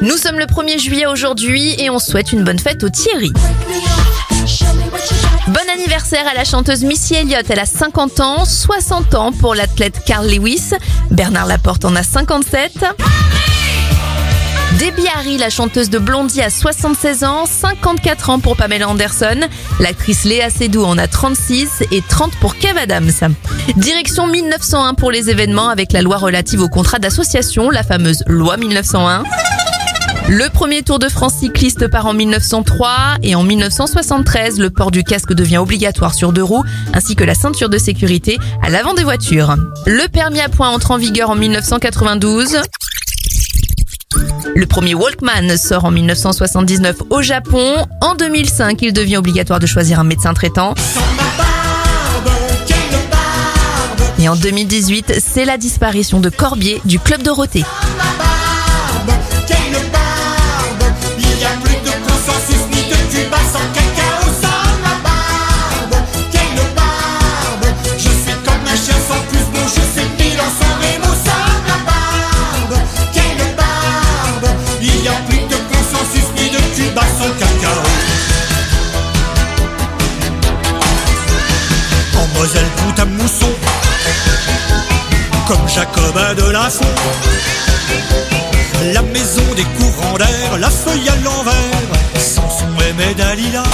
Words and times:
Nous 0.00 0.16
sommes 0.16 0.38
le 0.38 0.46
1er 0.46 0.78
juillet 0.78 1.06
aujourd'hui 1.06 1.74
et 1.78 1.90
on 1.90 1.98
souhaite 1.98 2.32
une 2.32 2.44
bonne 2.44 2.58
fête 2.58 2.84
au 2.84 2.88
Thierry. 2.88 3.32
Bon 5.48 5.60
anniversaire 5.74 6.26
à 6.28 6.34
la 6.34 6.44
chanteuse 6.44 6.84
Missy 6.84 7.14
Elliott, 7.14 7.44
elle 7.48 7.58
a 7.58 7.66
50 7.66 8.20
ans, 8.20 8.44
60 8.44 9.14
ans 9.16 9.32
pour 9.32 9.56
l'athlète 9.56 10.02
Carl 10.06 10.26
Lewis, 10.28 10.70
Bernard 11.10 11.46
Laporte 11.46 11.84
en 11.84 11.96
a 11.96 12.04
57. 12.04 12.84
Debbie 14.78 15.08
Harry, 15.16 15.38
la 15.38 15.50
chanteuse 15.50 15.90
de 15.90 15.98
Blondie, 15.98 16.42
a 16.42 16.50
76 16.50 17.24
ans, 17.24 17.46
54 17.46 18.30
ans 18.30 18.38
pour 18.38 18.56
Pamela 18.56 18.88
Anderson. 18.88 19.40
L'actrice 19.80 20.22
Léa 20.22 20.50
Seydoux 20.50 20.84
en 20.84 20.96
a 20.98 21.08
36 21.08 21.82
et 21.90 22.02
30 22.08 22.36
pour 22.36 22.56
Kev 22.56 22.78
Adams. 22.78 23.10
Direction 23.76 24.28
1901 24.28 24.94
pour 24.94 25.10
les 25.10 25.30
événements 25.30 25.70
avec 25.70 25.92
la 25.92 26.02
loi 26.02 26.18
relative 26.18 26.62
au 26.62 26.68
contrat 26.68 27.00
d'association, 27.00 27.70
la 27.70 27.82
fameuse 27.82 28.22
loi 28.28 28.56
1901. 28.56 29.24
Le 30.30 30.50
premier 30.50 30.82
Tour 30.82 30.98
de 30.98 31.08
France 31.08 31.36
cycliste 31.40 31.88
part 31.88 32.04
en 32.04 32.12
1903 32.12 33.16
et 33.22 33.34
en 33.34 33.42
1973, 33.42 34.58
le 34.60 34.68
port 34.68 34.90
du 34.90 35.02
casque 35.02 35.32
devient 35.32 35.56
obligatoire 35.56 36.12
sur 36.12 36.34
deux 36.34 36.42
roues 36.42 36.64
ainsi 36.92 37.16
que 37.16 37.24
la 37.24 37.34
ceinture 37.34 37.70
de 37.70 37.78
sécurité 37.78 38.38
à 38.62 38.68
l'avant 38.68 38.92
des 38.92 39.04
voitures. 39.04 39.56
Le 39.86 40.06
permis 40.08 40.40
à 40.40 40.50
points 40.50 40.68
entre 40.68 40.90
en 40.90 40.98
vigueur 40.98 41.30
en 41.30 41.34
1992. 41.34 42.58
Le 44.54 44.66
premier 44.66 44.94
Walkman 44.94 45.56
sort 45.56 45.86
en 45.86 45.90
1979 45.90 46.96
au 47.08 47.22
Japon. 47.22 47.86
En 48.02 48.14
2005, 48.14 48.82
il 48.82 48.92
devient 48.92 49.16
obligatoire 49.16 49.60
de 49.60 49.66
choisir 49.66 49.98
un 49.98 50.04
médecin 50.04 50.34
traitant. 50.34 50.74
Et 54.18 54.28
en 54.28 54.36
2018, 54.36 55.22
c'est 55.24 55.46
la 55.46 55.56
disparition 55.56 56.20
de 56.20 56.28
Corbier 56.28 56.82
du 56.84 56.98
Club 56.98 57.22
Dorothée. 57.22 57.64
En 82.16 82.38
Moselle 82.38 82.70
tout 82.76 83.02
à 83.02 83.04
mousson, 83.04 83.50
comme 85.46 85.68
Jacob 85.68 86.36
de 86.36 86.50
la 86.50 86.70
Font. 86.70 86.84
La 88.92 89.02
maison 89.02 89.42
des 89.56 89.64
courants 89.64 90.18
d'air, 90.18 90.58
la 90.58 90.70
feuille 90.70 91.08
à 91.08 91.16
l'envers, 91.16 91.88
Samson 92.16 92.68
et 92.80 93.14
Dalila. 93.14 93.64